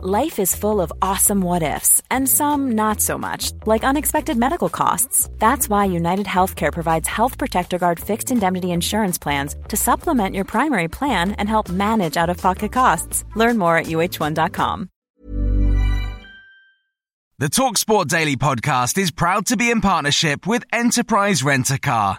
Life 0.00 0.38
is 0.38 0.54
full 0.54 0.80
of 0.80 0.92
awesome 1.02 1.40
what 1.40 1.64
ifs, 1.64 2.00
and 2.08 2.28
some 2.28 2.70
not 2.76 3.00
so 3.00 3.18
much, 3.18 3.50
like 3.66 3.82
unexpected 3.82 4.36
medical 4.36 4.68
costs. 4.68 5.28
That's 5.40 5.68
why 5.68 5.86
United 5.86 6.26
Healthcare 6.26 6.72
provides 6.72 7.08
Health 7.08 7.36
Protector 7.36 7.78
Guard 7.78 7.98
fixed 7.98 8.30
indemnity 8.30 8.70
insurance 8.70 9.18
plans 9.18 9.56
to 9.66 9.76
supplement 9.76 10.36
your 10.36 10.44
primary 10.44 10.86
plan 10.86 11.32
and 11.32 11.48
help 11.48 11.68
manage 11.68 12.16
out 12.16 12.30
of 12.30 12.36
pocket 12.36 12.70
costs. 12.70 13.24
Learn 13.34 13.58
more 13.58 13.76
at 13.76 13.86
uh1.com. 13.86 14.88
The 17.40 17.48
Talksport 17.48 18.06
Daily 18.06 18.36
podcast 18.36 18.98
is 18.98 19.10
proud 19.10 19.46
to 19.46 19.56
be 19.56 19.68
in 19.68 19.80
partnership 19.80 20.46
with 20.46 20.62
Enterprise 20.72 21.42
Rent 21.42 21.72
a 21.72 21.78
Car. 21.80 22.18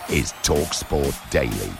is 0.11 0.33
Talksport 0.43 1.15
Daily. 1.29 1.71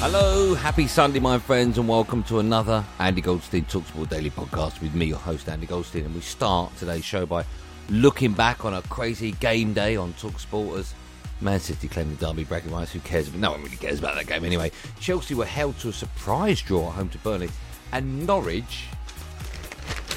Hello, 0.00 0.54
happy 0.54 0.86
Sunday, 0.86 1.20
my 1.20 1.38
friends, 1.38 1.76
and 1.76 1.86
welcome 1.86 2.22
to 2.24 2.38
another 2.38 2.82
Andy 2.98 3.20
Goldstein 3.20 3.66
Talksport 3.66 4.08
Daily 4.08 4.30
podcast 4.30 4.80
with 4.80 4.94
me, 4.94 5.04
your 5.04 5.18
host, 5.18 5.50
Andy 5.50 5.66
Goldstein. 5.66 6.06
And 6.06 6.14
we 6.14 6.22
start 6.22 6.74
today's 6.78 7.04
show 7.04 7.26
by 7.26 7.44
looking 7.90 8.32
back 8.32 8.64
on 8.64 8.72
a 8.72 8.80
crazy 8.82 9.32
game 9.32 9.74
day 9.74 9.96
on 9.96 10.14
Talksport 10.14 10.78
as 10.78 10.94
Man 11.42 11.60
City 11.60 11.88
claimed 11.88 12.16
the 12.16 12.26
derby 12.26 12.44
bragging 12.44 12.72
rights. 12.72 12.92
Who 12.92 13.00
cares? 13.00 13.30
No 13.34 13.50
one 13.50 13.62
really 13.62 13.76
cares 13.76 13.98
about 13.98 14.14
that 14.14 14.26
game 14.26 14.46
anyway. 14.46 14.72
Chelsea 14.98 15.34
were 15.34 15.44
held 15.44 15.78
to 15.80 15.90
a 15.90 15.92
surprise 15.92 16.62
draw 16.62 16.88
at 16.88 16.94
home 16.94 17.10
to 17.10 17.18
Burnley, 17.18 17.50
and 17.92 18.26
Norwich 18.26 18.86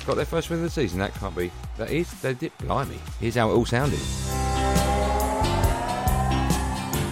got 0.08 0.16
their 0.16 0.24
first 0.24 0.50
win 0.50 0.60
of 0.60 0.64
the 0.64 0.70
season. 0.70 1.00
That 1.00 1.14
can't 1.16 1.36
be. 1.36 1.52
That 1.78 1.92
is. 1.92 2.10
They 2.22 2.34
did. 2.34 2.58
Blimey. 2.60 3.00
Here's 3.20 3.36
how 3.36 3.50
it 3.50 3.54
all 3.54 3.66
sounded. 3.66 4.00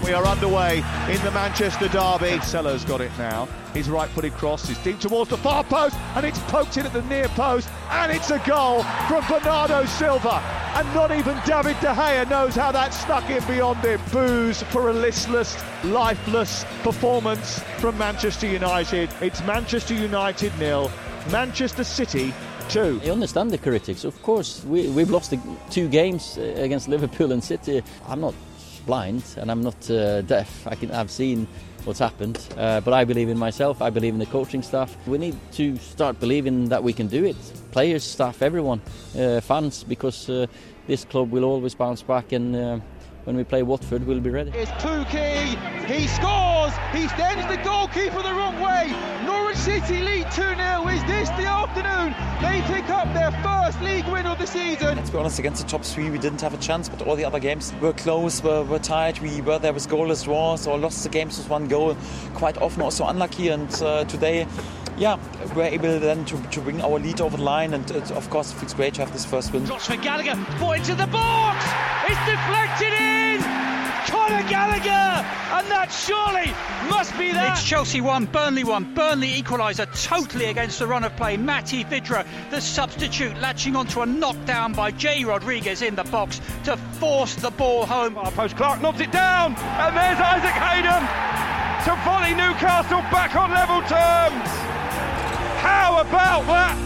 We 0.04 0.12
are 0.12 0.26
underway 0.26 0.78
in 1.10 1.22
the 1.24 1.32
Manchester 1.32 1.88
derby. 1.88 2.38
Cancelo's 2.38 2.84
got 2.84 3.00
it 3.00 3.12
now. 3.18 3.46
His 3.74 3.90
right-footed 3.90 4.34
cross 4.34 4.70
is 4.70 4.78
deep 4.80 5.00
towards 5.00 5.30
the 5.30 5.38
far 5.38 5.64
post, 5.64 5.96
and 6.16 6.26
it's 6.26 6.40
poked 6.40 6.76
in 6.76 6.86
at 6.86 6.92
the 6.92 7.02
near 7.04 7.30
post, 7.30 7.70
and 7.90 8.12
it's 8.12 8.30
a 8.30 8.40
goal 8.46 8.84
from 9.08 9.26
Bernardo 9.30 9.86
Silva. 9.86 10.42
And 10.76 10.94
not 10.94 11.12
even 11.12 11.40
David 11.46 11.80
De 11.80 11.94
Gea 11.94 12.30
knows 12.30 12.54
how 12.54 12.72
that 12.74 12.94
snuck 12.94 13.30
in 13.30 13.44
beyond 13.46 13.80
him. 13.80 14.02
Boos 14.12 14.62
for 14.64 14.90
a 14.90 14.94
listless, 14.94 15.56
lifeless 15.86 16.66
performance 16.82 17.60
from 17.78 17.98
Manchester 17.98 18.48
United. 18.48 19.10
It's 19.22 19.42
Manchester 19.44 19.94
United 19.94 20.52
nil, 20.60 20.92
Manchester 21.32 21.86
City 21.86 22.34
two. 22.70 23.00
I 23.04 23.10
understand 23.10 23.52
the 23.52 23.58
critics. 23.58 24.04
Of 24.04 24.22
course, 24.22 24.64
we, 24.66 24.90
we've 24.90 25.10
lost 25.10 25.32
the 25.32 25.40
two 25.70 25.88
games 25.88 26.38
uh, 26.38 26.42
against 26.58 26.88
Liverpool 26.88 27.32
and 27.32 27.44
City. 27.44 27.82
I'm 28.08 28.22
not 28.22 28.34
blind 28.86 29.24
and 29.38 29.52
I'm 29.52 29.62
not 29.62 29.90
uh, 29.90 30.22
deaf. 30.22 30.68
I 30.68 30.76
can, 30.76 30.92
I've 30.92 31.12
seen 31.12 31.48
what's 31.86 32.00
happened, 32.00 32.40
uh, 32.58 32.82
but 32.82 32.94
I 32.94 33.04
believe 33.04 33.30
in 33.30 33.38
myself. 33.38 33.82
I 33.82 33.90
believe 33.90 34.14
in 34.14 34.20
the 34.20 34.26
coaching 34.26 34.62
staff. 34.62 34.96
We 35.08 35.18
need 35.18 35.36
to 35.54 35.78
start 35.78 36.20
believing 36.20 36.70
that 36.70 36.84
we 36.84 36.94
can 36.94 37.08
do 37.08 37.26
it. 37.26 37.36
Players, 37.72 38.04
staff, 38.04 38.42
everyone, 38.42 38.82
uh, 39.18 39.42
fans, 39.42 39.84
because 39.84 40.30
uh, 40.30 40.48
this 40.88 41.06
club 41.06 41.32
will 41.32 41.44
always 41.44 41.76
bounce 41.76 42.02
back 42.02 42.32
and. 42.32 42.56
Uh, 42.56 42.80
when 43.26 43.38
we 43.38 43.46
play 43.46 43.64
Watford, 43.64 44.06
we'll 44.06 44.20
be 44.20 44.30
ready. 44.30 44.52
It's 44.54 44.72
Pukki, 44.72 45.56
he 45.86 46.08
scores, 46.08 46.74
he 46.92 47.08
sends 47.16 47.48
the 47.48 47.56
goalkeeper 47.64 48.22
the 48.22 48.34
wrong 48.34 48.60
way. 48.60 48.92
Norwich 49.24 49.56
City 49.56 50.02
lead 50.02 50.30
2 50.32 50.42
0. 50.42 50.88
Is 50.90 51.04
this 51.06 51.30
the 51.30 51.48
afternoon? 51.48 52.14
They 52.42 52.60
first 52.68 52.83
league 53.84 54.08
win 54.08 54.26
of 54.26 54.38
the 54.38 54.48
season. 54.48 55.04
To 55.04 55.12
be 55.12 55.18
honest, 55.18 55.40
against 55.40 55.62
the 55.62 55.68
top 55.68 55.84
three, 55.84 56.10
we 56.10 56.18
didn't 56.18 56.42
have 56.42 56.54
a 56.54 56.58
chance, 56.58 56.90
but 56.90 57.02
all 57.02 57.16
the 57.16 57.26
other 57.26 57.40
games 57.40 57.74
were 57.82 57.94
close, 57.94 58.42
were, 58.44 58.64
were 58.64 58.80
tight. 58.80 59.22
We 59.22 59.42
were 59.42 59.60
there 59.60 59.74
with 59.74 59.88
goalless 59.88 60.24
draws 60.24 60.68
or 60.68 60.78
lost 60.78 61.04
the 61.04 61.10
games 61.10 61.38
with 61.38 61.50
one 61.50 61.68
goal. 61.68 61.96
Quite 62.34 62.58
often 62.58 62.82
also 62.82 63.06
unlucky, 63.06 63.50
and 63.50 63.72
uh, 63.82 64.06
today 64.06 64.48
yeah, 64.98 65.18
we're 65.56 65.64
able 65.64 66.00
then 66.00 66.24
to, 66.26 66.42
to 66.52 66.62
bring 66.62 66.82
our 66.82 67.00
lead 67.00 67.22
over 67.22 67.38
the 67.38 67.44
line, 67.44 67.74
and 67.74 67.90
it, 67.92 68.12
of 68.12 68.30
course, 68.30 68.52
it 68.52 68.56
feels 68.56 68.74
great 68.74 68.94
to 68.96 69.02
have 69.02 69.12
this 69.12 69.26
first 69.26 69.52
win. 69.54 69.66
For 69.66 69.96
Gallagher, 69.98 70.36
ball 70.60 70.74
into 70.74 70.96
the 70.96 71.08
box, 71.08 71.66
it's 72.08 72.26
deflected 72.26 72.94
in. 72.94 73.63
Conor 74.08 74.48
Gallagher, 74.50 75.26
and 75.54 75.68
that 75.72 75.92
surely 75.92 76.52
must 76.90 77.18
be 77.18 77.32
that. 77.32 77.58
It's 77.58 77.68
Chelsea 77.68 78.02
one, 78.02 78.26
Burnley 78.26 78.64
one. 78.64 78.94
Burnley 78.94 79.42
equaliser 79.42 79.88
totally 80.04 80.46
against 80.46 80.80
the 80.80 80.88
run 80.88 81.04
of 81.04 81.16
play. 81.16 81.38
Matty 81.38 81.84
Vydra, 81.84 82.26
the 82.50 82.60
substitute, 82.60 83.38
latching 83.40 83.76
onto 83.76 84.02
a 84.02 84.06
knockdown 84.06 84.74
by 84.74 84.92
Jay 84.92 85.24
Rodriguez 85.24 85.82
in 85.82 85.96
the 85.96 86.04
box 86.06 86.42
to 86.66 86.78
force 86.78 87.36
the 87.36 87.52
ball 87.52 87.86
home. 87.86 88.18
Our 88.18 88.32
post 88.32 88.56
Clark 88.58 88.82
knobs 88.82 89.00
it 89.02 89.12
down, 89.12 89.56
and 89.56 89.96
there's 89.96 90.20
Isaac 90.20 90.54
Hayden 90.54 91.04
to 91.86 91.96
volley 92.04 92.34
Newcastle 92.34 93.02
back 93.12 93.36
on 93.36 93.52
level 93.52 93.82
terms. 93.82 94.50
How 95.62 96.00
about 96.00 96.46
that? 96.48 96.78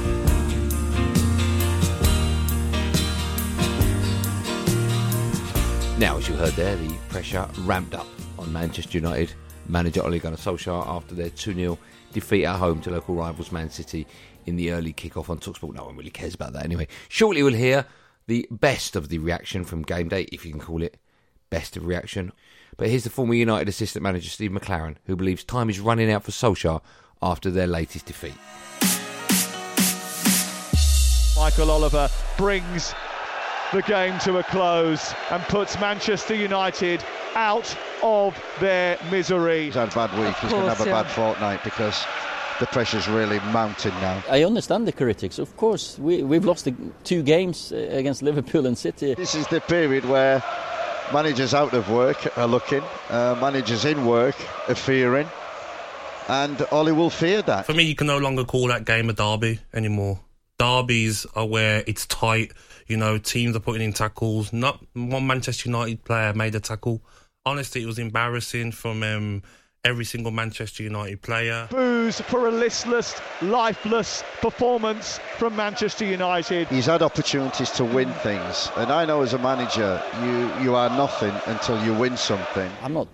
Now, 6.00 6.18
as 6.18 6.28
you 6.30 6.36
heard 6.36 6.54
there, 6.54 6.76
the 6.76 6.97
pressure 7.18 7.50
ramped 7.62 7.96
up 7.96 8.06
on 8.38 8.54
Manchester 8.54 8.96
United 8.96 9.34
manager 9.68 10.06
Ole 10.06 10.20
Gunnar 10.20 10.38
Solskjaer 10.38 10.86
after 10.86 11.16
their 11.16 11.32
2 11.32 11.56
0 11.56 11.80
defeat 12.14 12.46
at 12.46 12.58
home 12.58 12.80
to 12.82 12.92
local 12.92 13.16
rivals 13.16 13.52
Man 13.52 13.72
City 13.72 14.06
in 14.46 14.56
the 14.56 14.72
early 14.72 14.94
kick-off 14.94 15.32
on 15.32 15.40
Talksport. 15.40 15.74
No 15.74 15.86
one 15.86 15.98
really 15.98 16.12
cares 16.12 16.36
about 16.36 16.54
that 16.54 16.64
anyway. 16.64 16.88
Shortly, 17.10 17.42
we'll 17.42 17.56
hear 17.56 17.88
the 18.28 18.48
best 18.52 18.96
of 18.96 19.10
the 19.10 19.18
reaction 19.18 19.64
from 19.64 19.82
game 19.82 20.10
day, 20.10 20.28
if 20.32 20.46
you 20.46 20.52
can 20.52 20.62
call 20.62 20.84
it 20.84 21.00
best 21.50 21.76
of 21.76 21.88
reaction. 21.88 22.34
But 22.78 22.90
here's 22.90 23.04
the 23.06 23.10
former 23.10 23.34
United 23.34 23.68
assistant 23.68 24.04
manager 24.04 24.30
Steve 24.30 24.52
McClaren, 24.52 24.98
who 25.08 25.16
believes 25.16 25.44
time 25.44 25.72
is 25.72 25.80
running 25.80 26.12
out 26.12 26.24
for 26.24 26.30
Solskjaer 26.30 26.82
after 27.20 27.50
their 27.50 27.66
latest 27.66 28.06
defeat. 28.06 28.36
Michael 31.36 31.72
Oliver 31.72 32.12
brings 32.38 32.94
the 33.74 33.82
game 33.82 34.18
to 34.20 34.38
a 34.38 34.44
close 34.44 35.14
and 35.30 35.44
puts 35.44 35.80
Manchester 35.80 36.34
United 36.36 37.04
out 37.36 37.78
of 38.02 38.42
their 38.60 38.98
misery. 39.12 39.66
He's 39.66 39.74
had 39.76 39.92
a 39.92 39.96
bad 39.96 40.18
week. 40.18 40.36
He's 40.38 40.52
going 40.52 40.64
to 40.64 40.70
have 40.70 40.82
a 40.82 40.90
yeah. 40.90 41.04
bad 41.04 41.12
fortnight 41.12 41.64
because 41.64 42.06
the 42.60 42.66
pressure's 42.68 43.08
really 43.08 43.40
mounting 43.52 43.94
now. 43.96 44.24
I 44.30 44.44
understand 44.44 44.88
the 44.88 44.92
critics. 44.92 45.38
Of 45.38 45.56
course, 45.58 46.00
we, 46.00 46.24
we've 46.24 46.46
lost 46.46 46.66
the 46.66 46.74
two 47.04 47.22
games 47.22 47.72
uh, 47.72 47.76
against 47.92 48.22
Liverpool 48.22 48.66
and 48.66 48.78
City. 48.78 49.14
This 49.14 49.36
is 49.36 49.48
the 49.48 49.62
period 49.62 50.06
where 50.06 50.42
managers 51.14 51.54
out 51.54 51.74
of 51.74 51.90
work 51.90 52.38
are 52.38 52.48
looking, 52.48 52.84
uh, 53.10 53.38
managers 53.40 53.86
in 53.86 54.06
work 54.06 54.36
are 54.70 54.76
fearing, 54.76 55.28
and 56.30 56.66
Ollie 56.72 56.94
will 56.94 57.10
fear 57.10 57.42
that. 57.42 57.66
For 57.66 57.74
me, 57.74 57.84
you 57.84 57.96
can 57.96 58.08
no 58.08 58.18
longer 58.18 58.44
call 58.44 58.68
that 58.68 58.86
game 58.86 59.10
a 59.10 59.14
derby 59.14 59.60
anymore. 59.74 60.20
Derbies 60.58 61.26
are 61.36 61.46
where 61.46 61.84
it's 61.88 62.06
tight. 62.08 62.52
You 62.88 62.98
know, 62.98 63.18
teams 63.18 63.56
are 63.56 63.60
putting 63.60 63.82
in 63.82 63.94
tackles. 63.94 64.54
Not 64.54 64.84
one 64.94 65.28
Manchester 65.28 65.70
United 65.70 66.04
player 66.04 66.34
made 66.34 66.56
a 66.56 66.60
tackle. 66.60 67.02
Honestly, 67.46 67.84
it 67.84 67.86
was 67.86 68.00
embarrassing 68.00 68.72
from 68.72 69.04
um, 69.04 69.44
every 69.84 70.06
single 70.06 70.32
Manchester 70.32 70.84
United 70.84 71.22
player. 71.22 71.68
Boos 71.70 72.20
for 72.22 72.48
a 72.48 72.52
listless, 72.52 73.20
lifeless 73.42 74.24
performance 74.42 75.20
from 75.38 75.56
Manchester 75.56 76.06
United. 76.06 76.68
He's 76.68 76.88
had 76.88 77.02
opportunities 77.02 77.72
to 77.72 77.86
win 77.86 78.12
things, 78.16 78.70
and 78.76 78.92
I 78.92 79.06
know 79.06 79.22
as 79.22 79.34
a 79.34 79.40
manager, 79.40 80.02
you 80.24 80.64
you 80.64 80.76
are 80.76 80.90
nothing 80.90 81.34
until 81.46 81.84
you 81.86 81.94
win 81.94 82.18
something. 82.18 82.70
I'm 82.82 82.94
not 82.94 83.08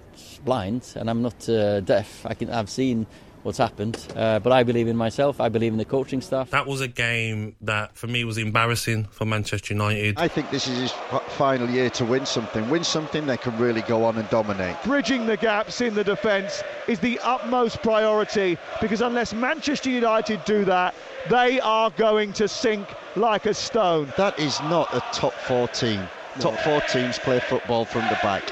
blind 0.44 0.94
and 0.95 1.09
I'm 1.09 1.21
not 1.21 1.47
uh, 1.50 1.79
deaf. 1.81 2.25
I 2.25 2.33
can, 2.33 2.50
I've 2.50 2.69
seen 2.69 3.06
what's 3.43 3.57
happened, 3.57 3.97
uh, 4.15 4.39
but 4.39 4.51
I 4.51 4.63
believe 4.63 4.87
in 4.87 4.97
myself. 4.97 5.39
I 5.39 5.49
believe 5.49 5.71
in 5.71 5.77
the 5.77 5.85
coaching 5.85 6.21
staff. 6.21 6.49
That 6.49 6.65
was 6.65 6.81
a 6.81 6.87
game 6.87 7.55
that, 7.61 7.95
for 7.95 8.07
me, 8.07 8.23
was 8.23 8.37
embarrassing 8.37 9.05
for 9.05 9.25
Manchester 9.25 9.73
United. 9.73 10.17
I 10.17 10.27
think 10.27 10.49
this 10.49 10.67
is 10.67 10.79
his 10.79 10.91
final 11.27 11.69
year 11.69 11.89
to 11.91 12.05
win 12.05 12.25
something. 12.25 12.69
Win 12.69 12.83
something, 12.83 13.25
they 13.27 13.37
can 13.37 13.57
really 13.57 13.81
go 13.81 14.05
on 14.05 14.17
and 14.17 14.29
dominate. 14.29 14.75
Bridging 14.83 15.25
the 15.25 15.37
gaps 15.37 15.81
in 15.81 15.93
the 15.93 16.03
defence 16.03 16.63
is 16.87 16.99
the 16.99 17.19
utmost 17.19 17.81
priority 17.81 18.57
because 18.81 19.01
unless 19.01 19.33
Manchester 19.33 19.89
United 19.89 20.43
do 20.45 20.65
that, 20.65 20.95
they 21.29 21.59
are 21.61 21.89
going 21.91 22.33
to 22.33 22.47
sink 22.47 22.87
like 23.15 23.45
a 23.45 23.53
stone. 23.53 24.11
That 24.17 24.39
is 24.39 24.59
not 24.61 24.93
a 24.93 24.99
top 25.11 25.33
four 25.33 25.67
team. 25.67 26.07
Top 26.39 26.57
four 26.59 26.81
teams 26.81 27.19
play 27.19 27.39
football 27.39 27.85
from 27.85 28.01
the 28.09 28.17
back. 28.23 28.43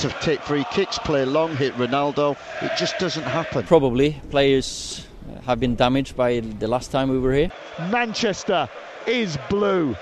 To 0.00 0.08
take 0.20 0.42
free 0.42 0.64
kicks, 0.70 0.98
play 0.98 1.24
long, 1.24 1.56
hit 1.56 1.72
Ronaldo, 1.74 2.36
it 2.60 2.72
just 2.76 2.98
doesn't 2.98 3.22
happen. 3.22 3.64
Probably 3.64 4.20
players 4.30 5.06
have 5.46 5.60
been 5.60 5.76
damaged 5.76 6.16
by 6.16 6.40
the 6.40 6.68
last 6.68 6.90
time 6.90 7.08
we 7.08 7.18
were 7.18 7.32
here. 7.32 7.50
Manchester 7.90 8.68
is 9.06 9.38
blue. 9.48 9.96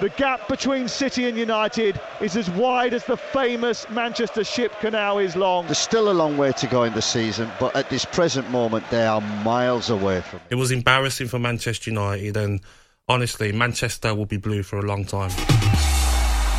The 0.00 0.10
gap 0.10 0.46
between 0.46 0.86
City 0.86 1.28
and 1.28 1.36
United 1.36 2.00
is 2.20 2.36
as 2.36 2.48
wide 2.50 2.94
as 2.94 3.04
the 3.04 3.16
famous 3.16 3.88
Manchester 3.90 4.44
Ship 4.44 4.72
Canal 4.80 5.18
is 5.18 5.34
long. 5.34 5.64
There's 5.64 5.78
still 5.78 6.10
a 6.10 6.12
long 6.12 6.36
way 6.36 6.52
to 6.52 6.66
go 6.68 6.84
in 6.84 6.92
the 6.92 7.02
season, 7.02 7.50
but 7.58 7.74
at 7.74 7.90
this 7.90 8.04
present 8.04 8.48
moment, 8.50 8.84
they 8.90 9.04
are 9.04 9.20
miles 9.20 9.90
away 9.90 10.20
from 10.20 10.38
it. 10.38 10.42
It 10.50 10.54
was 10.54 10.70
embarrassing 10.70 11.26
for 11.28 11.40
Manchester 11.40 11.90
United, 11.90 12.36
and 12.36 12.60
honestly, 13.08 13.50
Manchester 13.50 14.14
will 14.14 14.26
be 14.26 14.36
blue 14.36 14.62
for 14.62 14.78
a 14.78 14.82
long 14.82 15.04
time. 15.04 15.30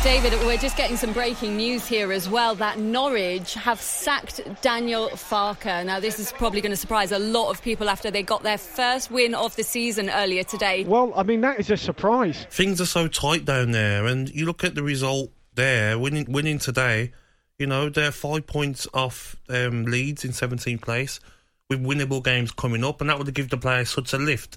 David, 0.02 0.32
we're 0.46 0.56
just 0.56 0.78
getting 0.78 0.96
some 0.96 1.12
breaking 1.12 1.58
news 1.58 1.86
here 1.86 2.10
as 2.10 2.26
well 2.26 2.54
that 2.54 2.78
Norwich 2.78 3.52
have 3.52 3.78
sacked 3.82 4.40
Daniel 4.62 5.10
Farke. 5.10 5.84
Now, 5.84 6.00
this 6.00 6.18
is 6.18 6.32
probably 6.32 6.62
going 6.62 6.72
to 6.72 6.76
surprise 6.76 7.12
a 7.12 7.18
lot 7.18 7.50
of 7.50 7.60
people 7.60 7.90
after 7.90 8.10
they 8.10 8.22
got 8.22 8.42
their 8.42 8.56
first 8.56 9.10
win 9.10 9.34
of 9.34 9.54
the 9.56 9.62
season 9.62 10.08
earlier 10.08 10.42
today. 10.42 10.84
Well, 10.84 11.12
I 11.14 11.22
mean, 11.22 11.42
that 11.42 11.60
is 11.60 11.70
a 11.70 11.76
surprise. 11.76 12.46
Things 12.48 12.80
are 12.80 12.86
so 12.86 13.08
tight 13.08 13.44
down 13.44 13.72
there, 13.72 14.06
and 14.06 14.30
you 14.30 14.46
look 14.46 14.64
at 14.64 14.74
the 14.74 14.82
result 14.82 15.32
there, 15.54 15.98
winning, 15.98 16.32
winning 16.32 16.58
today, 16.58 17.12
you 17.58 17.66
know, 17.66 17.90
they're 17.90 18.10
five 18.10 18.46
points 18.46 18.88
off 18.94 19.36
um, 19.50 19.84
Leeds 19.84 20.24
in 20.24 20.30
17th 20.30 20.80
place 20.80 21.20
with 21.68 21.84
winnable 21.84 22.24
games 22.24 22.52
coming 22.52 22.84
up, 22.84 23.02
and 23.02 23.10
that 23.10 23.18
would 23.18 23.34
give 23.34 23.50
the 23.50 23.58
players 23.58 23.90
such 23.90 24.14
a 24.14 24.18
lift. 24.18 24.56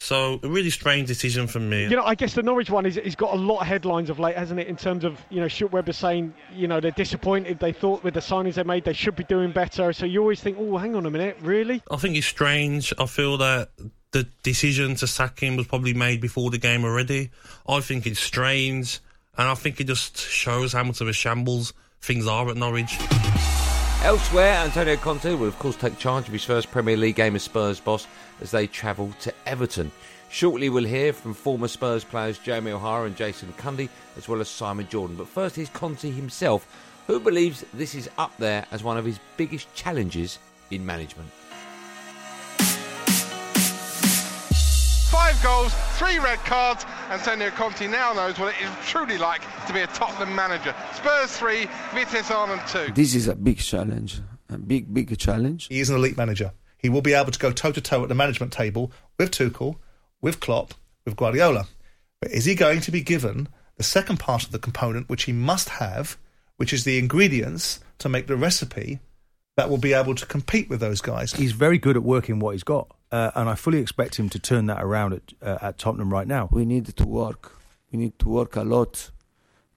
So 0.00 0.38
a 0.42 0.48
really 0.48 0.70
strange 0.70 1.08
decision 1.08 1.46
from 1.46 1.70
me. 1.70 1.84
You 1.84 1.96
know, 1.96 2.04
I 2.04 2.14
guess 2.14 2.34
the 2.34 2.42
Norwich 2.42 2.68
one 2.68 2.84
is 2.84 2.96
has 2.96 3.14
got 3.14 3.32
a 3.32 3.38
lot 3.38 3.60
of 3.60 3.66
headlines 3.66 4.10
of 4.10 4.18
late, 4.18 4.36
hasn't 4.36 4.60
it? 4.60 4.66
In 4.66 4.76
terms 4.76 5.02
of 5.02 5.18
you 5.30 5.40
know, 5.40 5.48
Stuart 5.48 5.72
Webber 5.72 5.94
saying 5.94 6.34
you 6.54 6.68
know 6.68 6.78
they're 6.80 6.90
disappointed. 6.90 7.58
They 7.58 7.72
thought 7.72 8.04
with 8.04 8.14
the 8.14 8.20
signings 8.20 8.54
they 8.54 8.64
made 8.64 8.84
they 8.84 8.92
should 8.92 9.16
be 9.16 9.24
doing 9.24 9.50
better. 9.52 9.92
So 9.94 10.04
you 10.04 10.20
always 10.20 10.40
think, 10.42 10.58
oh, 10.60 10.76
hang 10.76 10.94
on 10.94 11.06
a 11.06 11.10
minute, 11.10 11.38
really? 11.40 11.82
I 11.90 11.96
think 11.96 12.16
it's 12.16 12.26
strange. 12.26 12.92
I 12.98 13.06
feel 13.06 13.38
that 13.38 13.70
the 14.12 14.28
decision 14.42 14.94
to 14.96 15.06
sack 15.06 15.40
him 15.40 15.56
was 15.56 15.66
probably 15.66 15.94
made 15.94 16.20
before 16.20 16.50
the 16.50 16.58
game 16.58 16.84
already. 16.84 17.30
I 17.66 17.80
think 17.80 18.06
it's 18.06 18.20
strange, 18.20 19.00
and 19.38 19.48
I 19.48 19.54
think 19.54 19.80
it 19.80 19.86
just 19.86 20.18
shows 20.18 20.74
how 20.74 20.84
much 20.84 21.00
of 21.00 21.08
a 21.08 21.12
shambles 21.14 21.72
things 22.02 22.26
are 22.26 22.48
at 22.50 22.56
Norwich. 22.56 22.98
Elsewhere, 24.04 24.52
Antonio 24.58 24.96
Conte 24.96 25.34
will 25.34 25.48
of 25.48 25.58
course 25.58 25.76
take 25.76 25.98
charge 25.98 26.26
of 26.26 26.32
his 26.34 26.44
first 26.44 26.70
Premier 26.70 26.94
League 26.94 27.16
game 27.16 27.34
as 27.36 27.42
Spurs 27.42 27.80
boss 27.80 28.06
as 28.44 28.52
they 28.52 28.68
travel 28.68 29.12
to 29.22 29.34
Everton. 29.46 29.90
Shortly, 30.30 30.68
we'll 30.68 30.84
hear 30.84 31.12
from 31.12 31.34
former 31.34 31.66
Spurs 31.66 32.04
players 32.04 32.38
Jamie 32.38 32.70
O'Hara 32.70 33.06
and 33.06 33.16
Jason 33.16 33.52
Cundy, 33.56 33.88
as 34.16 34.28
well 34.28 34.40
as 34.40 34.48
Simon 34.48 34.86
Jordan. 34.88 35.16
But 35.16 35.26
first, 35.26 35.56
here's 35.56 35.70
Conte 35.70 36.08
himself, 36.10 36.68
who 37.06 37.18
believes 37.18 37.64
this 37.74 37.94
is 37.94 38.08
up 38.18 38.36
there 38.38 38.66
as 38.70 38.84
one 38.84 38.98
of 38.98 39.04
his 39.04 39.18
biggest 39.36 39.72
challenges 39.74 40.38
in 40.70 40.84
management. 40.84 41.28
Five 45.10 45.40
goals, 45.42 45.72
three 45.96 46.18
red 46.18 46.38
cards. 46.40 46.84
And 47.08 47.20
Antonio 47.20 47.50
Conte 47.50 47.86
now 47.86 48.12
knows 48.12 48.38
what 48.38 48.54
it 48.54 48.62
is 48.64 48.70
truly 48.86 49.16
like 49.16 49.42
to 49.66 49.72
be 49.72 49.80
a 49.80 49.86
Tottenham 49.86 50.34
manager. 50.34 50.74
Spurs 50.94 51.36
three, 51.36 51.68
Vitesse 51.94 52.30
Arnhem 52.30 52.60
two. 52.66 52.92
This 52.92 53.14
is 53.14 53.28
a 53.28 53.36
big 53.36 53.58
challenge, 53.58 54.20
a 54.50 54.58
big, 54.58 54.92
big 54.92 55.16
challenge. 55.16 55.68
He 55.68 55.80
is 55.80 55.90
an 55.90 55.96
elite 55.96 56.16
manager. 56.16 56.52
He 56.84 56.90
will 56.90 57.00
be 57.00 57.14
able 57.14 57.32
to 57.32 57.38
go 57.38 57.50
toe 57.50 57.72
to 57.72 57.80
toe 57.80 58.02
at 58.02 58.10
the 58.10 58.14
management 58.14 58.52
table 58.52 58.92
with 59.18 59.30
Tuchel, 59.30 59.76
with 60.20 60.38
Klopp, 60.38 60.74
with 61.06 61.16
Guardiola. 61.16 61.66
But 62.20 62.30
is 62.30 62.44
he 62.44 62.54
going 62.54 62.82
to 62.82 62.90
be 62.90 63.00
given 63.00 63.48
the 63.78 63.82
second 63.82 64.20
part 64.20 64.44
of 64.44 64.50
the 64.52 64.58
component, 64.58 65.08
which 65.08 65.22
he 65.22 65.32
must 65.32 65.70
have, 65.70 66.18
which 66.58 66.74
is 66.74 66.84
the 66.84 66.98
ingredients 66.98 67.80
to 68.00 68.10
make 68.10 68.26
the 68.26 68.36
recipe 68.36 68.98
that 69.56 69.70
will 69.70 69.78
be 69.78 69.94
able 69.94 70.14
to 70.14 70.26
compete 70.26 70.68
with 70.68 70.80
those 70.80 71.00
guys? 71.00 71.32
He's 71.32 71.52
very 71.52 71.78
good 71.78 71.96
at 71.96 72.02
working 72.02 72.38
what 72.38 72.50
he's 72.50 72.64
got, 72.64 72.94
uh, 73.10 73.30
and 73.34 73.48
I 73.48 73.54
fully 73.54 73.78
expect 73.78 74.16
him 74.16 74.28
to 74.28 74.38
turn 74.38 74.66
that 74.66 74.82
around 74.82 75.14
at, 75.14 75.32
uh, 75.40 75.56
at 75.62 75.78
Tottenham 75.78 76.12
right 76.12 76.28
now. 76.28 76.50
We 76.52 76.66
need 76.66 76.84
to 76.84 77.06
work. 77.06 77.56
We 77.92 77.98
need 77.98 78.18
to 78.18 78.28
work 78.28 78.56
a 78.56 78.62
lot 78.62 79.08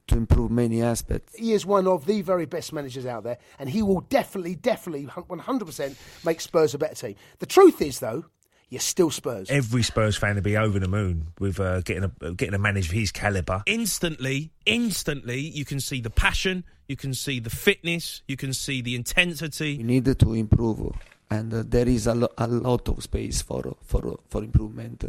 to 0.07 0.17
improve 0.17 0.51
many 0.51 0.81
aspects. 0.81 1.35
He 1.35 1.53
is 1.53 1.65
one 1.65 1.87
of 1.87 2.05
the 2.05 2.21
very 2.21 2.45
best 2.45 2.73
managers 2.73 3.05
out 3.05 3.23
there, 3.23 3.37
and 3.59 3.69
he 3.69 3.81
will 3.81 4.01
definitely, 4.01 4.55
definitely, 4.55 5.05
100% 5.05 6.25
make 6.25 6.41
Spurs 6.41 6.73
a 6.73 6.77
better 6.77 6.95
team. 6.95 7.15
The 7.39 7.45
truth 7.45 7.81
is, 7.81 7.99
though, 7.99 8.25
you're 8.69 8.81
still 8.81 9.09
Spurs. 9.09 9.49
Every 9.49 9.83
Spurs 9.83 10.17
fan 10.17 10.35
would 10.35 10.43
be 10.43 10.57
over 10.57 10.79
the 10.79 10.87
moon 10.87 11.27
with 11.39 11.59
uh, 11.59 11.81
getting 11.81 12.11
a 12.21 12.31
getting 12.33 12.53
a 12.53 12.59
manager 12.59 12.89
of 12.89 12.95
his 12.97 13.11
caliber. 13.11 13.63
Instantly, 13.65 14.51
instantly, 14.65 15.39
you 15.39 15.63
can 15.63 15.79
see 15.79 16.01
the 16.01 16.09
passion, 16.09 16.65
you 16.87 16.97
can 16.97 17.13
see 17.13 17.39
the 17.39 17.49
fitness, 17.49 18.23
you 18.27 18.35
can 18.35 18.53
see 18.53 18.81
the 18.81 18.95
intensity. 18.95 19.77
We 19.77 19.83
need 19.83 20.19
to 20.19 20.33
improve, 20.33 20.91
and 21.29 21.53
uh, 21.53 21.63
there 21.65 21.87
is 21.87 22.07
a, 22.07 22.15
lo- 22.15 22.33
a 22.37 22.47
lot 22.47 22.89
of 22.89 23.01
space 23.03 23.41
for 23.41 23.77
for 23.83 24.19
for 24.27 24.43
improvement 24.43 25.05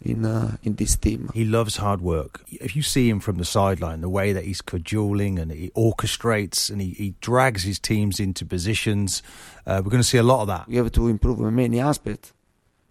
in 0.00 0.24
uh, 0.24 0.56
in 0.62 0.74
this 0.74 0.96
team. 0.96 1.30
He 1.34 1.44
loves 1.44 1.76
hard 1.76 2.00
work. 2.00 2.42
If 2.48 2.76
you 2.76 2.82
see 2.82 3.08
him 3.08 3.20
from 3.20 3.36
the 3.36 3.44
sideline, 3.44 4.00
the 4.00 4.08
way 4.08 4.32
that 4.32 4.44
he's 4.44 4.60
cajoling 4.60 5.38
and 5.38 5.50
he 5.50 5.70
orchestrates 5.70 6.70
and 6.70 6.80
he, 6.80 6.90
he 6.90 7.14
drags 7.20 7.62
his 7.62 7.78
teams 7.78 8.20
into 8.20 8.44
positions, 8.44 9.22
uh, 9.66 9.82
we're 9.84 9.90
going 9.90 10.02
to 10.02 10.08
see 10.08 10.18
a 10.18 10.22
lot 10.22 10.42
of 10.42 10.48
that. 10.48 10.68
We 10.68 10.76
have 10.76 10.92
to 10.92 11.08
improve 11.08 11.40
in 11.40 11.54
many 11.54 11.80
aspects. 11.80 12.32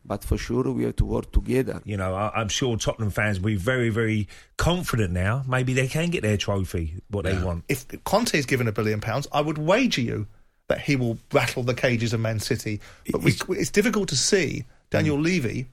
But 0.07 0.24
for 0.24 0.38
sure, 0.38 0.72
we 0.72 0.84
have 0.84 0.98
to 0.98 1.06
work 1.06 1.31
together. 1.31 1.81
You 1.84 1.98
know, 1.98 2.13
I, 2.13 2.40
am 2.40 2.48
sure 2.48 2.78
Tottenham 2.78 3.10
fans 3.10 3.40
will 3.40 3.48
be 3.48 3.56
very, 3.56 3.90
very 3.90 4.28
confident 4.56 5.12
now. 5.12 5.44
Maybe 5.48 5.74
they 5.74 5.88
can 5.88 6.12
get 6.12 6.22
their 6.22 6.38
trophy, 6.38 7.01
what 7.10 7.25
yeah. 7.25 7.34
they 7.34 7.44
want. 7.44 7.63
If 7.68 7.88
Conte 8.04 8.38
is 8.38 8.46
given 8.46 8.68
a 8.68 8.72
billion 8.72 9.01
pounds, 9.01 9.28
I 9.31 9.42
would 9.42 9.58
wager 9.58 10.01
you 10.01 10.28
that 10.68 10.81
he 10.81 10.96
will 10.96 11.18
rattle 11.31 11.63
the 11.63 11.74
cages 11.74 12.13
of 12.13 12.19
Man 12.19 12.40
City. 12.40 12.81
But 13.12 13.24
it's, 13.24 13.48
we, 13.48 13.58
it's 13.58 13.72
difficult 13.72 14.10
to 14.10 14.16
see 14.16 14.66
Daniel 14.92 15.18
mm. 15.18 15.24
Levy 15.24 15.68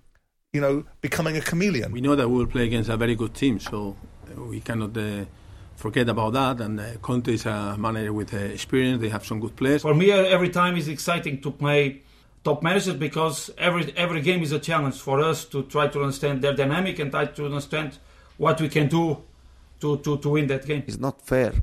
you 0.52 0.60
know, 0.60 0.84
becoming 1.00 1.36
a 1.38 1.40
chameleon. 1.40 1.92
We 1.92 2.02
know 2.02 2.14
that 2.14 2.28
we 2.28 2.36
will 2.36 2.46
play 2.46 2.64
against 2.64 2.90
a 2.90 2.96
very 2.96 3.14
good 3.14 3.34
team, 3.34 3.58
so 3.58 3.96
uh, 4.28 4.42
we 4.42 4.60
cannot 4.60 4.94
uh, 4.96 5.24
forget 5.76 6.10
about 6.10 6.34
that. 6.34 6.60
And 6.60 6.78
uh, 6.78 6.98
Conte 7.00 7.32
is 7.32 7.46
a 7.46 7.76
manager 7.78 8.12
with 8.12 8.34
uh, 8.34 8.36
experience; 8.36 9.00
they 9.00 9.08
have 9.08 9.24
some 9.24 9.40
good 9.40 9.56
players. 9.56 9.80
For 9.80 9.94
me, 9.94 10.12
uh, 10.12 10.16
every 10.16 10.50
time 10.50 10.76
is 10.76 10.88
exciting 10.88 11.40
to 11.40 11.50
play 11.50 12.02
top 12.44 12.62
managers 12.62 12.94
because 12.94 13.50
every 13.56 13.94
every 13.96 14.20
game 14.20 14.42
is 14.42 14.52
a 14.52 14.58
challenge 14.58 14.96
for 14.96 15.20
us 15.20 15.46
to 15.46 15.62
try 15.62 15.88
to 15.88 16.00
understand 16.02 16.42
their 16.42 16.54
dynamic 16.54 16.98
and 16.98 17.10
try 17.10 17.24
to 17.24 17.46
understand 17.46 17.98
what 18.36 18.60
we 18.60 18.68
can 18.68 18.88
do 18.88 19.22
to, 19.80 19.96
to, 19.98 20.18
to 20.18 20.28
win 20.28 20.48
that 20.48 20.66
game. 20.66 20.82
It's 20.86 20.98
not 20.98 21.22
fair 21.22 21.54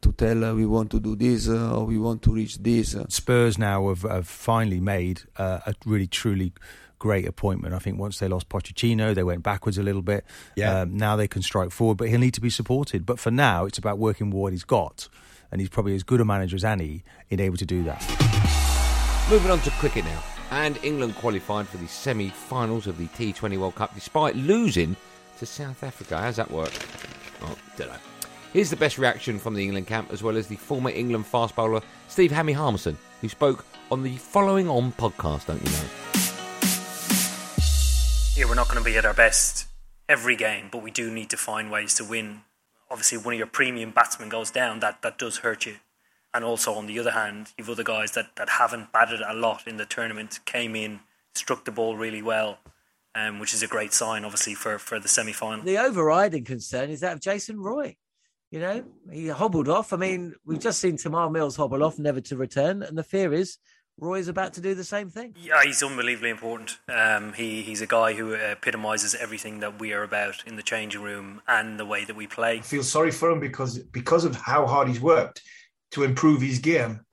to 0.00 0.12
tell 0.12 0.44
uh, 0.44 0.54
we 0.54 0.66
want 0.66 0.90
to 0.92 1.00
do 1.00 1.16
this 1.16 1.48
uh, 1.48 1.76
or 1.76 1.86
we 1.86 1.98
want 1.98 2.22
to 2.22 2.32
reach 2.32 2.58
this. 2.58 2.94
Uh. 2.94 3.04
Spurs 3.08 3.58
now 3.58 3.88
have, 3.88 4.02
have 4.02 4.28
finally 4.28 4.80
made 4.80 5.22
uh, 5.38 5.60
a 5.66 5.74
really 5.86 6.06
truly 6.06 6.52
great 7.02 7.26
appointment. 7.26 7.74
I 7.74 7.80
think 7.80 7.98
once 7.98 8.20
they 8.20 8.28
lost 8.28 8.48
Pochettino, 8.48 9.12
they 9.12 9.24
went 9.24 9.42
backwards 9.42 9.76
a 9.76 9.82
little 9.82 10.02
bit. 10.02 10.24
Yeah. 10.54 10.82
Um, 10.82 10.96
now 10.96 11.16
they 11.16 11.26
can 11.26 11.42
strike 11.42 11.72
forward, 11.72 11.98
but 11.98 12.08
he'll 12.08 12.20
need 12.20 12.34
to 12.34 12.40
be 12.40 12.48
supported. 12.48 13.04
But 13.04 13.18
for 13.18 13.32
now, 13.32 13.64
it's 13.64 13.76
about 13.76 13.98
working 13.98 14.30
with 14.30 14.36
what 14.40 14.52
he's 14.52 14.62
got, 14.62 15.08
and 15.50 15.60
he's 15.60 15.68
probably 15.68 15.96
as 15.96 16.04
good 16.04 16.20
a 16.20 16.24
manager 16.24 16.54
as 16.54 16.64
any 16.64 17.02
in 17.28 17.40
able 17.40 17.56
to 17.56 17.66
do 17.66 17.82
that. 17.82 18.00
Moving 19.28 19.50
on 19.50 19.58
to 19.62 19.70
cricket 19.72 20.04
now, 20.04 20.22
and 20.52 20.78
England 20.84 21.16
qualified 21.16 21.66
for 21.66 21.76
the 21.78 21.88
semi-finals 21.88 22.86
of 22.86 22.98
the 22.98 23.08
T20 23.08 23.58
World 23.58 23.74
Cup 23.74 23.92
despite 23.96 24.36
losing 24.36 24.94
to 25.38 25.44
South 25.44 25.82
Africa. 25.82 26.18
How's 26.18 26.36
that 26.36 26.52
work? 26.52 26.72
Oh, 27.42 27.56
don't 27.76 27.88
know. 27.88 27.96
Here's 28.52 28.70
the 28.70 28.76
best 28.76 28.96
reaction 28.96 29.40
from 29.40 29.54
the 29.54 29.64
England 29.64 29.88
camp, 29.88 30.12
as 30.12 30.22
well 30.22 30.36
as 30.36 30.46
the 30.46 30.54
former 30.54 30.90
England 30.90 31.26
fast 31.26 31.56
bowler 31.56 31.82
Steve 32.06 32.30
Hammy 32.30 32.52
Harmison, 32.52 32.96
who 33.20 33.28
spoke 33.28 33.64
on 33.90 34.04
the 34.04 34.16
following 34.18 34.68
on 34.68 34.92
podcast, 34.92 35.46
don't 35.46 35.64
you 35.64 35.72
know? 35.72 36.31
Yeah, 38.36 38.46
we're 38.46 38.54
not 38.54 38.68
going 38.68 38.82
to 38.82 38.84
be 38.84 38.96
at 38.96 39.04
our 39.04 39.12
best 39.12 39.66
every 40.08 40.36
game, 40.36 40.68
but 40.72 40.82
we 40.82 40.90
do 40.90 41.10
need 41.10 41.28
to 41.30 41.36
find 41.36 41.70
ways 41.70 41.94
to 41.94 42.04
win. 42.04 42.40
Obviously, 42.90 43.18
one 43.18 43.34
of 43.34 43.38
your 43.38 43.46
premium 43.46 43.90
batsmen 43.90 44.28
goes 44.28 44.50
down, 44.50 44.80
that, 44.80 45.02
that 45.02 45.18
does 45.18 45.38
hurt 45.38 45.66
you. 45.66 45.76
And 46.32 46.44
also, 46.44 46.72
on 46.72 46.86
the 46.86 46.98
other 46.98 47.10
hand, 47.10 47.48
you've 47.58 47.68
other 47.68 47.84
guys 47.84 48.12
that, 48.12 48.36
that 48.36 48.48
haven't 48.48 48.90
batted 48.90 49.20
a 49.20 49.34
lot 49.34 49.66
in 49.66 49.76
the 49.76 49.84
tournament, 49.84 50.40
came 50.46 50.74
in, 50.74 51.00
struck 51.34 51.66
the 51.66 51.70
ball 51.70 51.96
really 51.96 52.22
well, 52.22 52.58
um, 53.14 53.38
which 53.38 53.52
is 53.52 53.62
a 53.62 53.66
great 53.66 53.92
sign, 53.92 54.24
obviously, 54.24 54.54
for, 54.54 54.78
for 54.78 54.98
the 54.98 55.08
semi 55.08 55.32
final. 55.32 55.62
The 55.62 55.76
overriding 55.76 56.44
concern 56.44 56.88
is 56.88 57.00
that 57.00 57.12
of 57.12 57.20
Jason 57.20 57.60
Roy. 57.60 57.96
You 58.50 58.60
know, 58.60 58.84
he 59.10 59.28
hobbled 59.28 59.68
off. 59.68 59.92
I 59.92 59.96
mean, 59.96 60.34
we've 60.44 60.60
just 60.60 60.80
seen 60.80 60.96
Tymal 60.96 61.32
Mills 61.32 61.56
hobble 61.56 61.82
off, 61.82 61.98
never 61.98 62.20
to 62.22 62.36
return. 62.36 62.82
And 62.82 62.96
the 62.96 63.02
fear 63.02 63.32
is 63.32 63.58
Roy's 63.98 64.28
about 64.28 64.54
to 64.54 64.60
do 64.60 64.74
the 64.74 64.84
same 64.84 65.10
thing. 65.10 65.34
Yeah, 65.40 65.62
he's 65.62 65.82
unbelievably 65.82 66.30
important. 66.30 66.78
Um, 66.88 67.34
he 67.34 67.62
he's 67.62 67.80
a 67.80 67.86
guy 67.86 68.14
who 68.14 68.34
epitomises 68.34 69.14
everything 69.14 69.60
that 69.60 69.78
we 69.78 69.92
are 69.92 70.02
about 70.02 70.42
in 70.46 70.56
the 70.56 70.62
changing 70.62 71.02
room 71.02 71.42
and 71.46 71.78
the 71.78 71.86
way 71.86 72.04
that 72.04 72.16
we 72.16 72.26
play. 72.26 72.58
I 72.58 72.62
feel 72.62 72.82
sorry 72.82 73.10
for 73.10 73.30
him 73.30 73.40
because 73.40 73.78
because 73.78 74.24
of 74.24 74.34
how 74.34 74.66
hard 74.66 74.88
he's 74.88 75.00
worked 75.00 75.42
to 75.92 76.04
improve 76.04 76.40
his 76.40 76.58
game, 76.58 77.04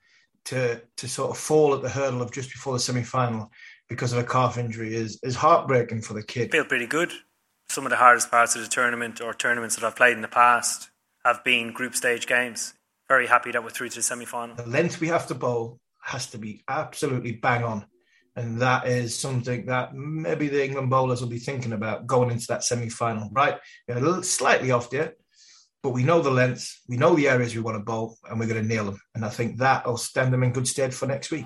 to 0.45 0.81
to 0.97 1.07
sort 1.07 1.31
of 1.31 1.37
fall 1.37 1.75
at 1.75 1.81
the 1.81 1.89
hurdle 1.89 2.21
of 2.21 2.31
just 2.31 2.51
before 2.51 2.73
the 2.73 2.79
semi 2.79 3.03
final 3.03 3.51
because 3.87 4.11
of 4.13 4.19
a 4.19 4.23
calf 4.23 4.57
injury 4.57 4.95
is 4.95 5.19
is 5.21 5.35
heartbreaking 5.35 6.01
for 6.01 6.13
the 6.13 6.23
kid. 6.23 6.49
I 6.49 6.51
feel 6.51 6.65
pretty 6.65 6.87
good. 6.87 7.11
Some 7.69 7.85
of 7.85 7.91
the 7.91 7.97
hardest 7.97 8.31
parts 8.31 8.55
of 8.55 8.63
the 8.63 8.67
tournament 8.67 9.21
or 9.21 9.33
tournaments 9.33 9.75
that 9.75 9.85
I've 9.85 9.95
played 9.95 10.13
in 10.13 10.21
the 10.21 10.27
past 10.27 10.89
have 11.23 11.43
been 11.43 11.71
group 11.71 11.93
stage 11.93 12.25
games. 12.25 12.73
Very 13.07 13.27
happy 13.27 13.51
that 13.51 13.63
we're 13.63 13.69
through 13.69 13.89
to 13.89 13.97
the 13.97 14.01
semi 14.01 14.25
final. 14.25 14.55
The 14.55 14.65
length 14.65 14.99
we 14.99 15.07
have 15.09 15.27
to 15.27 15.35
bowl 15.35 15.79
has 16.09 16.27
to 16.31 16.37
be 16.37 16.63
absolutely 16.67 17.33
bang 17.33 17.63
on. 17.63 17.85
And 18.35 18.61
that 18.61 18.87
is 18.87 19.17
something 19.17 19.65
that 19.67 19.93
maybe 19.93 20.47
the 20.47 20.63
England 20.63 20.89
bowlers 20.89 21.21
will 21.21 21.29
be 21.29 21.39
thinking 21.39 21.73
about 21.73 22.07
going 22.07 22.31
into 22.31 22.47
that 22.47 22.63
semi 22.63 22.89
final, 22.89 23.29
right? 23.31 23.57
A 23.89 23.99
little 23.99 24.23
slightly 24.23 24.71
off 24.71 24.89
there, 24.89 25.13
but 25.83 25.91
we 25.91 26.03
know 26.03 26.21
the 26.21 26.31
lengths, 26.31 26.81
we 26.87 26.97
know 26.97 27.15
the 27.15 27.29
areas 27.29 27.53
we 27.53 27.61
want 27.61 27.75
to 27.75 27.83
bowl, 27.83 28.17
and 28.29 28.39
we're 28.39 28.47
going 28.47 28.61
to 28.61 28.67
nail 28.67 28.85
them. 28.85 28.99
And 29.13 29.23
I 29.23 29.29
think 29.29 29.57
that 29.57 29.85
will 29.85 29.97
stand 29.97 30.33
them 30.33 30.43
in 30.43 30.51
good 30.51 30.67
stead 30.67 30.93
for 30.93 31.05
next 31.05 31.31
week. 31.31 31.45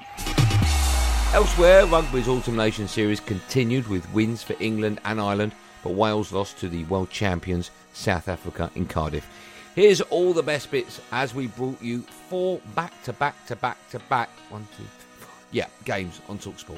Elsewhere, 1.33 1.85
rugby's 1.87 2.27
Autumn 2.27 2.55
Nation 2.55 2.87
Series 2.87 3.19
continued 3.19 3.87
with 3.87 4.11
wins 4.13 4.43
for 4.43 4.55
England 4.59 5.01
and 5.03 5.19
Ireland, 5.19 5.53
but 5.83 5.93
Wales 5.93 6.31
lost 6.31 6.57
to 6.59 6.69
the 6.69 6.83
world 6.85 7.09
champions 7.09 7.71
South 7.93 8.29
Africa 8.29 8.69
in 8.75 8.85
Cardiff. 8.85 9.27
Here's 9.75 10.01
all 10.01 10.33
the 10.33 10.43
best 10.43 10.69
bits 10.69 11.01
as 11.11 11.33
we 11.33 11.47
brought 11.47 11.81
you 11.81 12.03
four 12.29 12.59
back 12.75 12.93
to 13.05 13.13
back 13.13 13.43
to 13.47 13.55
back 13.55 13.77
to 13.89 13.97
back 14.01 14.29
one, 14.49 14.67
two, 14.77 14.83
three, 14.83 15.25
four. 15.25 15.29
Yeah, 15.49 15.65
games 15.83 16.21
on 16.29 16.37
Talksport. 16.37 16.77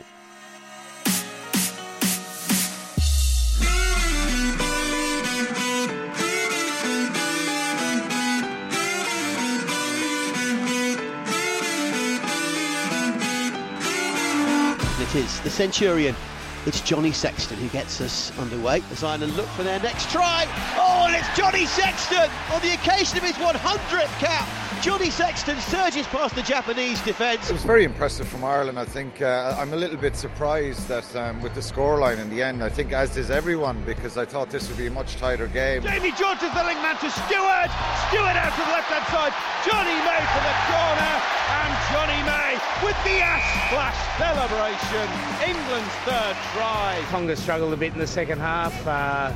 It 15.02 15.16
is 15.16 15.42
the 15.42 15.50
Centurion. 15.50 16.16
It's 16.66 16.82
Johnny 16.82 17.12
Sexton 17.12 17.58
who 17.58 17.70
gets 17.70 18.02
us 18.02 18.36
underway 18.40 18.82
as 18.90 19.04
Ireland 19.04 19.36
look 19.38 19.46
for 19.50 19.62
their 19.62 19.80
next 19.82 20.10
try. 20.10 20.48
Oh, 20.76 21.06
and 21.06 21.16
it's 21.16 21.38
Johnny 21.38 21.68
Sexton 21.68 22.28
on 22.52 22.60
the 22.64 22.74
occasion 22.74 23.18
of 23.18 23.24
his 23.24 23.36
100th 23.36 24.20
cap. 24.20 24.65
Johnny 24.86 25.10
Sexton 25.10 25.58
surges 25.62 26.06
past 26.06 26.36
the 26.36 26.44
Japanese 26.44 27.02
defence. 27.02 27.50
It 27.50 27.54
was 27.54 27.64
very 27.64 27.86
impressive 27.86 28.28
from 28.28 28.44
Ireland. 28.44 28.78
I 28.78 28.86
think 28.86 29.20
uh, 29.20 29.58
I'm 29.58 29.74
a 29.74 29.76
little 29.76 29.98
bit 29.98 30.16
surprised 30.16 30.88
that 30.90 31.16
um, 31.16 31.42
with 31.42 31.56
the 31.56 31.60
scoreline 31.60 32.20
in 32.20 32.30
the 32.30 32.44
end, 32.44 32.64
I 32.64 32.70
think 32.70 32.92
as 32.92 33.18
is 33.18 33.32
everyone 33.32 33.82
because 33.84 34.16
I 34.16 34.26
thought 34.26 34.52
this 34.52 34.70
would 34.70 34.78
be 34.78 34.86
a 34.86 34.92
much 34.92 35.16
tighter 35.16 35.48
game. 35.48 35.82
Jamie 35.82 36.14
George 36.14 36.38
is 36.44 36.54
the 36.54 36.64
link 36.64 36.78
man 36.86 36.94
to 37.02 37.10
Steward. 37.10 37.74
Steward 38.14 38.38
out 38.38 38.54
to 38.54 38.62
the 38.62 38.74
left 38.78 38.94
hand 38.94 39.10
side. 39.10 39.34
Jonny 39.66 39.98
May 40.06 40.22
for 40.38 40.44
the 40.46 40.56
corner. 40.70 41.14
And 41.50 41.74
Jonny 41.90 42.22
May 42.22 42.54
with 42.86 43.00
the 43.10 43.26
ash 43.26 43.50
splash 43.66 43.98
celebration. 44.22 45.10
England's 45.50 45.96
third 46.06 46.38
try. 46.54 47.04
Tonga 47.10 47.36
struggled 47.36 47.74
a 47.74 47.78
bit 47.78 47.94
in 47.94 47.98
the 47.98 48.06
second 48.06 48.38
half. 48.38 48.86
Uh, 48.86 49.34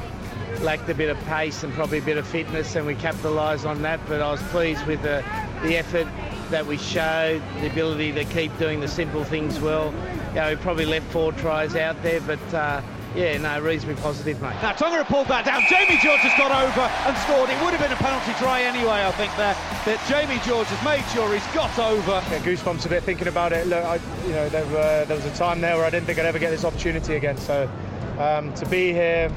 lacked 0.62 0.90
a 0.90 0.94
bit 0.94 1.10
of 1.10 1.18
pace 1.26 1.64
and 1.64 1.74
probably 1.74 2.00
a 2.00 2.04
bit 2.04 2.18
of 2.18 2.28
fitness, 2.28 2.76
and 2.76 2.86
we 2.86 2.96
capitalised 2.96 3.66
on 3.66 3.82
that. 3.84 4.00
But 4.08 4.22
I 4.22 4.32
was 4.32 4.42
pleased 4.44 4.86
with 4.86 5.02
the, 5.02 5.24
the 5.64 5.78
effort 5.78 6.08
that 6.50 6.66
we 6.66 6.78
showed, 6.78 7.42
the 7.62 7.68
ability 7.72 8.12
to 8.14 8.26
keep 8.26 8.58
doing 8.58 8.80
the 8.80 8.88
simple 8.88 9.24
things 9.24 9.60
well. 9.60 9.94
You 10.30 10.36
know, 10.36 10.50
we 10.50 10.56
probably 10.58 10.86
left 10.86 11.06
four 11.12 11.32
tries 11.34 11.76
out 11.76 12.02
there, 12.04 12.22
but 12.22 12.54
uh, 12.54 12.82
yeah, 13.16 13.38
no, 13.38 13.60
reasonably 13.60 14.02
positive, 14.02 14.42
mate. 14.42 14.54
Now 14.62 14.74
Tonga 14.74 14.98
have 14.98 15.08
pulled 15.08 15.28
that 15.28 15.46
down. 15.46 15.64
Jamie 15.70 16.00
George 16.02 16.22
has 16.22 16.38
got 16.38 16.52
over 16.52 16.82
and 16.82 17.18
scored. 17.26 17.50
It 17.50 17.60
would 17.64 17.74
have 17.74 17.82
been 17.82 17.92
a 17.92 18.02
penalty 18.02 18.34
try 18.38 18.62
anyway, 18.62 19.06
I 19.06 19.12
think 19.12 19.36
there. 19.36 19.58
That 19.86 20.00
Jamie 20.08 20.40
George 20.46 20.68
has 20.68 20.82
made 20.86 21.04
sure 21.10 21.32
he's 21.34 21.46
got 21.54 21.74
over. 21.80 22.22
Yeah, 22.30 22.40
goosebumps 22.40 22.86
a 22.86 22.90
bit 22.90 23.04
thinking 23.04 23.28
about 23.28 23.52
it. 23.52 23.66
Look, 23.68 23.84
I, 23.84 23.96
you 24.26 24.34
know, 24.34 24.50
there, 24.50 24.66
uh, 24.66 25.06
there 25.06 25.18
was 25.18 25.26
a 25.26 25.34
time 25.36 25.60
there 25.62 25.76
where 25.78 25.86
I 25.86 25.90
didn't 25.90 26.06
think 26.06 26.20
I'd 26.20 26.26
ever 26.26 26.40
get 26.40 26.52
this 26.52 26.66
opportunity 26.66 27.16
again. 27.16 27.38
So 27.38 27.70
um, 28.20 28.54
to 28.54 28.66
be 28.68 28.92
here 28.94 29.32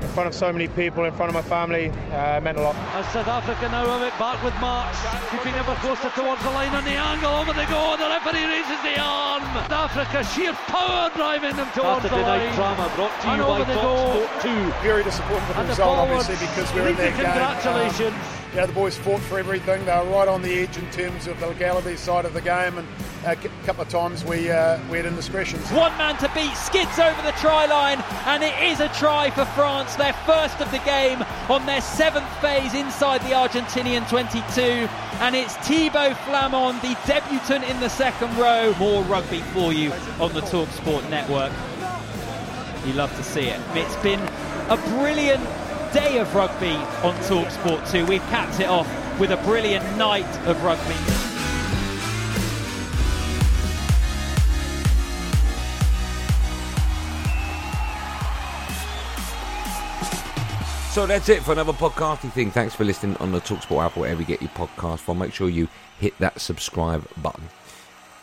in 0.00 0.08
front 0.14 0.28
of 0.28 0.34
so 0.34 0.52
many 0.52 0.68
people, 0.68 1.04
in 1.04 1.12
front 1.12 1.28
of 1.28 1.34
my 1.34 1.42
family, 1.42 1.90
uh, 2.12 2.40
meant 2.40 2.58
a 2.58 2.62
lot. 2.62 2.76
As 2.94 3.06
South 3.12 3.26
Africa 3.26 3.68
now 3.70 3.86
have 3.86 4.02
it 4.02 4.16
back 4.18 4.42
with 4.44 4.54
Marx, 4.60 4.98
keeping 5.30 5.54
ever 5.58 5.74
closer 5.80 6.10
towards 6.10 6.42
the 6.42 6.50
line 6.50 6.74
on 6.74 6.84
the 6.84 6.92
angle. 6.94 7.32
Over 7.32 7.52
they 7.52 7.66
go, 7.66 7.96
the 7.96 8.06
referee 8.06 8.44
raises 8.44 8.80
the 8.82 9.00
arm. 9.00 9.42
South 9.68 9.96
Africa, 9.96 10.22
sheer 10.34 10.52
power 10.68 11.10
driving 11.16 11.56
them 11.56 11.68
towards 11.74 12.02
Saturday 12.02 12.22
the 12.22 12.28
line. 12.28 12.46
night 12.46 12.54
drama 12.54 12.92
brought 12.94 13.20
to 13.22 13.28
and 13.28 13.38
you 13.38 13.44
over 13.44 13.64
by 13.64 13.74
they 13.74 13.80
Talksport 13.80 14.42
2. 14.42 14.72
Very 14.86 15.02
disappointed 15.04 15.48
with 15.48 15.56
the 15.56 15.60
And 15.60 15.68
the 15.68 15.72
result, 15.72 15.96
forwards, 16.08 16.28
obviously, 16.28 16.46
because 16.46 16.74
we 16.74 16.80
were 16.80 16.88
in 16.88 16.96
Lisa, 16.96 17.02
their 17.02 17.16
game. 17.16 17.24
congratulations. 17.32 18.14
Um, 18.14 18.54
yeah, 18.54 18.66
the 18.66 18.72
boys 18.72 18.96
fought 18.96 19.20
for 19.22 19.38
everything. 19.38 19.84
They 19.84 19.92
were 19.92 20.04
right 20.10 20.28
on 20.28 20.42
the 20.42 20.52
edge 20.60 20.76
in 20.76 20.88
terms 20.90 21.26
of 21.26 21.38
the 21.40 21.48
legality 21.48 21.96
side 21.96 22.24
of 22.24 22.34
the 22.34 22.40
game, 22.40 22.78
and 22.78 22.86
a 23.24 23.36
couple 23.64 23.82
of 23.82 23.88
times 23.88 24.24
we 24.24 24.50
uh, 24.50 24.78
we 24.90 24.96
had 24.96 25.06
indiscretions. 25.06 25.70
One 25.70 25.96
man 25.98 26.16
to 26.18 26.30
beat, 26.34 26.54
skids 26.56 26.98
over 26.98 27.20
the 27.22 27.32
try 27.32 27.66
line, 27.66 28.02
and 28.26 28.42
it 28.42 28.54
is 28.62 28.80
a 28.80 28.88
try 28.90 29.30
for 29.30 29.44
France, 29.46 29.96
their 29.96 30.12
first 30.24 30.60
of 30.60 30.70
the 30.70 30.78
game 30.78 31.22
on 31.48 31.66
their 31.66 31.80
seventh 31.80 32.28
phase 32.40 32.74
inside 32.74 33.20
the 33.22 33.34
Argentinian 33.34 34.08
22. 34.08 34.88
And 35.20 35.34
it's 35.34 35.56
Thibaud 35.58 36.16
Flament, 36.24 36.80
the 36.82 36.96
debutant 37.06 37.68
in 37.68 37.80
the 37.80 37.88
second 37.88 38.36
row. 38.36 38.74
More 38.78 39.02
rugby 39.04 39.40
for 39.52 39.72
you 39.72 39.92
on 40.20 40.32
the 40.32 40.42
Talksport 40.42 41.08
network. 41.10 41.52
You 42.86 42.92
love 42.94 43.14
to 43.16 43.24
see 43.24 43.48
it. 43.48 43.60
It's 43.74 43.96
been 43.96 44.20
a 44.70 44.76
brilliant 44.98 45.44
day 45.92 46.18
of 46.18 46.34
rugby 46.34 46.76
on 47.02 47.14
Talksport 47.24 47.90
2. 47.90 48.06
We've 48.06 48.22
capped 48.22 48.60
it 48.60 48.68
off 48.68 48.88
with 49.18 49.32
a 49.32 49.36
brilliant 49.38 49.84
night 49.96 50.28
of 50.46 50.62
rugby. 50.62 51.27
So 60.90 61.06
that's 61.06 61.28
it 61.28 61.44
for 61.44 61.52
another 61.52 61.72
podcasty 61.72 62.32
thing. 62.32 62.50
Thanks 62.50 62.74
for 62.74 62.84
listening 62.84 63.16
on 63.18 63.30
the 63.30 63.40
Talksport 63.40 63.84
app, 63.84 63.96
wherever 63.96 64.20
you 64.20 64.26
get 64.26 64.42
your 64.42 64.50
podcast 64.50 64.98
from. 64.98 65.18
Make 65.18 65.32
sure 65.32 65.48
you 65.48 65.68
hit 66.00 66.18
that 66.18 66.40
subscribe 66.40 67.06
button. 67.22 67.48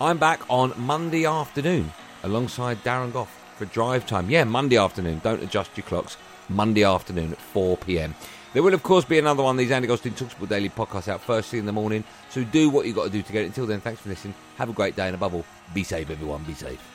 I'm 0.02 0.18
back 0.18 0.42
on 0.50 0.74
Monday 0.76 1.26
afternoon 1.26 1.94
alongside 2.24 2.84
Darren 2.84 3.14
Gough 3.14 3.34
for 3.56 3.64
drive 3.66 4.06
time. 4.06 4.30
Yeah, 4.30 4.44
Monday 4.44 4.76
afternoon. 4.76 5.22
Don't 5.24 5.42
adjust 5.42 5.78
your 5.78 5.86
clocks. 5.86 6.18
Monday 6.50 6.84
afternoon 6.84 7.32
at 7.32 7.38
4 7.38 7.78
pm. 7.78 8.14
There 8.52 8.62
will, 8.62 8.74
of 8.74 8.84
course, 8.84 9.06
be 9.06 9.20
another 9.20 9.44
one 9.44 9.56
of 9.56 9.60
these 9.60 9.72
Andy 9.72 9.88
Goldstein 9.88 10.14
Talksport 10.14 10.50
Daily 10.50 10.70
podcasts 10.70 11.08
out 11.08 11.22
first 11.22 11.52
thing 11.52 11.62
in 11.62 11.66
the 11.66 11.72
morning. 11.72 12.04
So 12.30 12.44
do 12.44 12.70
what 12.70 12.86
you've 12.86 12.96
got 12.96 13.06
to 13.06 13.10
do 13.10 13.22
to 13.22 13.32
get 13.32 13.44
it. 13.44 13.48
Until 13.48 13.68
then, 13.68 13.80
thanks 13.80 14.02
for 14.02 14.10
listening. 14.10 14.34
Have 14.58 14.70
a 14.70 14.74
great 14.74 14.98
day, 14.98 15.06
and 15.06 15.16
above 15.16 15.34
all, 15.34 15.46
be 15.74 15.84
safe, 15.84 16.10
everyone. 16.10 16.44
Be 16.44 16.54
safe. 16.54 16.95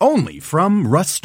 Only 0.00 0.40
from 0.40 0.86
Rust 0.86 1.24